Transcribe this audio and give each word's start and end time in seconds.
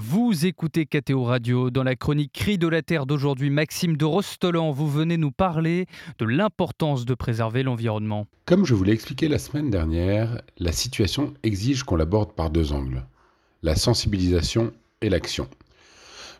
Vous 0.00 0.46
écoutez 0.46 0.86
KTO 0.86 1.24
Radio. 1.24 1.70
Dans 1.70 1.82
la 1.82 1.96
chronique 1.96 2.32
Cri 2.32 2.56
de 2.56 2.68
la 2.68 2.82
Terre 2.82 3.04
d'aujourd'hui, 3.04 3.50
Maxime 3.50 3.96
de 3.96 4.04
Rostolan, 4.04 4.70
vous 4.70 4.88
venez 4.88 5.16
nous 5.16 5.32
parler 5.32 5.86
de 6.20 6.24
l'importance 6.24 7.04
de 7.04 7.14
préserver 7.14 7.64
l'environnement. 7.64 8.28
Comme 8.44 8.64
je 8.64 8.74
vous 8.74 8.84
l'ai 8.84 8.92
expliqué 8.92 9.26
la 9.26 9.40
semaine 9.40 9.70
dernière, 9.70 10.40
la 10.56 10.70
situation 10.70 11.34
exige 11.42 11.82
qu'on 11.82 11.96
l'aborde 11.96 12.32
par 12.32 12.50
deux 12.50 12.72
angles 12.72 13.04
la 13.64 13.74
sensibilisation 13.74 14.72
et 15.02 15.08
l'action. 15.08 15.48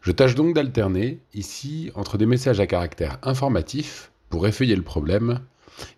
Je 0.03 0.13
tâche 0.13 0.37
donc 0.37 0.55
d'alterner 0.55 1.19
ici 1.35 1.91
entre 1.97 2.17
des 2.17 2.27
messages 2.27 2.61
à 2.61 2.69
caractère 2.69 3.19
informatif 3.23 4.13
pour 4.29 4.47
effeuiller 4.47 4.77
le 4.77 4.83
problème 4.83 5.41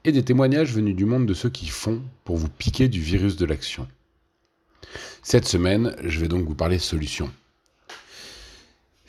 et 0.04 0.12
des 0.12 0.24
témoignages 0.24 0.72
venus 0.72 0.96
du 0.96 1.04
monde 1.04 1.26
de 1.26 1.34
ceux 1.34 1.50
qui 1.50 1.66
font 1.66 2.00
pour 2.24 2.38
vous 2.38 2.48
piquer 2.48 2.88
du 2.88 3.02
virus 3.02 3.36
de 3.36 3.44
l'action. 3.44 3.86
Cette 5.22 5.46
semaine, 5.46 5.94
je 6.02 6.20
vais 6.20 6.28
donc 6.28 6.46
vous 6.46 6.54
parler 6.54 6.78
solutions. 6.78 7.30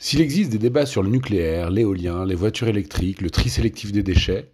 S'il 0.04 0.20
existe 0.20 0.50
des 0.50 0.58
débats 0.58 0.84
sur 0.84 1.04
le 1.04 1.08
nucléaire, 1.08 1.70
l'éolien, 1.70 2.24
les 2.24 2.34
voitures 2.34 2.66
électriques, 2.66 3.20
le 3.20 3.30
tri 3.30 3.48
sélectif 3.48 3.92
des 3.92 4.02
déchets, 4.02 4.50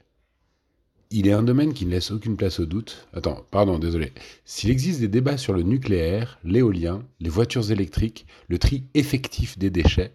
il 1.10 1.26
est 1.26 1.32
un 1.32 1.42
domaine 1.42 1.72
qui 1.72 1.86
ne 1.86 1.90
laisse 1.90 2.10
aucune 2.10 2.36
place 2.36 2.60
au 2.60 2.66
doute. 2.66 3.08
Attends, 3.14 3.46
pardon, 3.50 3.78
désolé. 3.78 4.12
S'il 4.44 4.68
existe 4.68 5.00
des 5.00 5.08
débats 5.08 5.38
sur 5.38 5.54
le 5.54 5.62
nucléaire, 5.62 6.38
l'éolien, 6.44 7.02
les 7.18 7.30
voitures 7.30 7.70
électriques, 7.70 8.26
le 8.48 8.58
tri 8.58 8.84
effectif 8.92 9.56
des 9.56 9.70
déchets, 9.70 10.12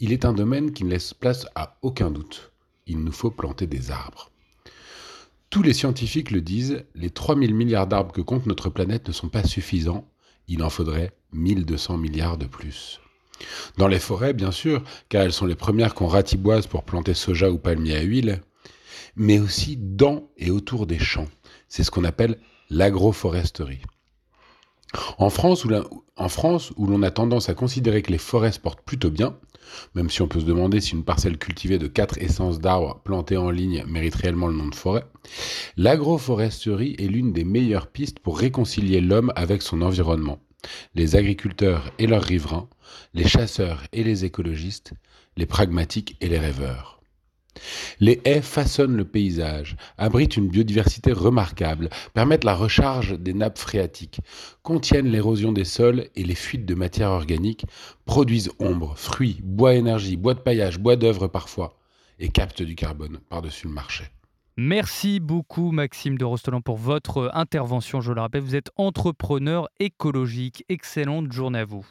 il 0.00 0.12
est 0.12 0.24
un 0.24 0.32
domaine 0.32 0.72
qui 0.72 0.84
ne 0.84 0.90
laisse 0.92 1.12
place 1.12 1.46
à 1.54 1.76
aucun 1.82 2.10
doute. 2.10 2.50
Il 2.86 3.00
nous 3.00 3.12
faut 3.12 3.30
planter 3.30 3.66
des 3.66 3.90
arbres. 3.90 4.30
Tous 5.50 5.62
les 5.62 5.74
scientifiques 5.74 6.30
le 6.30 6.40
disent, 6.40 6.86
les 6.94 7.10
3000 7.10 7.54
milliards 7.54 7.86
d'arbres 7.86 8.14
que 8.14 8.22
compte 8.22 8.46
notre 8.46 8.70
planète 8.70 9.08
ne 9.08 9.12
sont 9.12 9.28
pas 9.28 9.44
suffisants, 9.44 10.08
il 10.48 10.62
en 10.62 10.70
faudrait 10.70 11.12
1200 11.32 11.98
milliards 11.98 12.38
de 12.38 12.46
plus. 12.46 13.02
Dans 13.76 13.88
les 13.88 13.98
forêts, 13.98 14.32
bien 14.32 14.52
sûr, 14.52 14.82
car 15.08 15.22
elles 15.22 15.32
sont 15.32 15.46
les 15.46 15.54
premières 15.54 15.94
qu'on 15.94 16.06
ratiboise 16.06 16.66
pour 16.66 16.84
planter 16.84 17.14
soja 17.14 17.50
ou 17.50 17.58
palmier 17.58 17.96
à 17.96 18.02
huile, 18.02 18.40
mais 19.16 19.38
aussi 19.38 19.76
dans 19.76 20.30
et 20.36 20.50
autour 20.50 20.86
des 20.86 20.98
champs. 20.98 21.28
C'est 21.68 21.84
ce 21.84 21.90
qu'on 21.90 22.04
appelle 22.04 22.38
l'agroforesterie. 22.70 23.82
En 25.18 25.28
France, 25.28 25.64
où 25.64 26.86
l'on 26.86 27.02
a 27.02 27.10
tendance 27.10 27.48
à 27.48 27.54
considérer 27.54 28.02
que 28.02 28.12
les 28.12 28.18
forêts 28.18 28.52
se 28.52 28.60
portent 28.60 28.82
plutôt 28.82 29.10
bien, 29.10 29.36
même 29.94 30.10
si 30.10 30.22
on 30.22 30.28
peut 30.28 30.40
se 30.40 30.44
demander 30.44 30.80
si 30.80 30.92
une 30.92 31.04
parcelle 31.04 31.38
cultivée 31.38 31.78
de 31.78 31.88
quatre 31.88 32.18
essences 32.18 32.60
d'arbres 32.60 33.00
plantées 33.02 33.36
en 33.36 33.50
ligne 33.50 33.84
mérite 33.88 34.14
réellement 34.14 34.46
le 34.46 34.54
nom 34.54 34.68
de 34.68 34.74
forêt, 34.74 35.04
l'agroforesterie 35.76 36.94
est 36.98 37.08
l'une 37.08 37.32
des 37.32 37.44
meilleures 37.44 37.88
pistes 37.88 38.20
pour 38.20 38.38
réconcilier 38.38 39.00
l'homme 39.00 39.32
avec 39.34 39.62
son 39.62 39.82
environnement 39.82 40.38
les 40.94 41.16
agriculteurs 41.16 41.90
et 41.98 42.06
leurs 42.06 42.22
riverains, 42.22 42.68
les 43.14 43.26
chasseurs 43.26 43.82
et 43.92 44.04
les 44.04 44.24
écologistes, 44.24 44.92
les 45.36 45.46
pragmatiques 45.46 46.16
et 46.20 46.28
les 46.28 46.38
rêveurs. 46.38 46.94
Les 48.00 48.20
haies 48.24 48.42
façonnent 48.42 48.96
le 48.96 49.04
paysage, 49.04 49.76
abritent 49.96 50.36
une 50.36 50.48
biodiversité 50.48 51.12
remarquable, 51.12 51.88
permettent 52.12 52.44
la 52.44 52.54
recharge 52.54 53.18
des 53.18 53.32
nappes 53.32 53.58
phréatiques, 53.58 54.20
contiennent 54.62 55.10
l'érosion 55.10 55.52
des 55.52 55.64
sols 55.64 56.08
et 56.16 56.24
les 56.24 56.34
fuites 56.34 56.66
de 56.66 56.74
matière 56.74 57.10
organique, 57.10 57.66
produisent 58.04 58.50
ombre, 58.58 58.94
fruits, 58.96 59.40
bois 59.42 59.74
énergie, 59.74 60.16
bois 60.16 60.34
de 60.34 60.40
paillage, 60.40 60.78
bois 60.78 60.96
d'œuvre 60.96 61.28
parfois, 61.28 61.78
et 62.18 62.28
captent 62.28 62.62
du 62.62 62.74
carbone 62.74 63.20
par-dessus 63.28 63.68
le 63.68 63.72
marché. 63.72 64.04
Merci 64.56 65.18
beaucoup 65.18 65.72
Maxime 65.72 66.16
de 66.16 66.24
Rostolan 66.24 66.60
pour 66.60 66.76
votre 66.76 67.30
intervention. 67.34 68.00
Je 68.00 68.12
le 68.12 68.20
rappelle, 68.20 68.42
vous 68.42 68.54
êtes 68.54 68.70
entrepreneur 68.76 69.68
écologique. 69.80 70.64
Excellente 70.68 71.32
journée 71.32 71.58
à 71.58 71.64
vous. 71.64 71.84